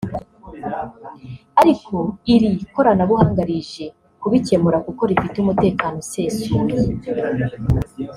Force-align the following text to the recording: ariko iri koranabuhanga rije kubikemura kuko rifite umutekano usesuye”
ariko 1.61 1.95
iri 2.33 2.51
koranabuhanga 2.73 3.41
rije 3.49 3.85
kubikemura 4.21 4.77
kuko 4.85 5.01
rifite 5.09 5.35
umutekano 5.39 5.95
usesuye” 6.03 6.75